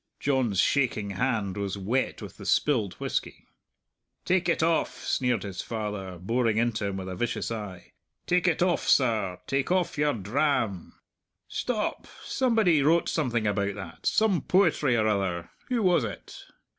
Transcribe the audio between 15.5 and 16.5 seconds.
Who was it?"